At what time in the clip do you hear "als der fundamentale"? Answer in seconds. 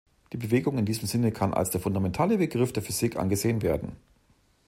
1.53-2.39